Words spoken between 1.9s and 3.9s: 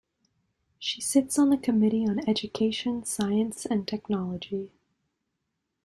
on Education, Science And